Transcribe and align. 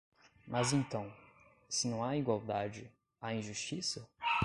Mas 0.47 0.73
então, 0.73 1.13
se 1.69 1.87
não 1.87 2.03
há 2.03 2.17
igualdade, 2.17 2.91
há 3.21 3.35
injustiça? 3.35 4.09